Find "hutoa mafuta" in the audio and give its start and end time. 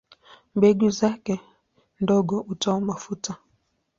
2.41-3.35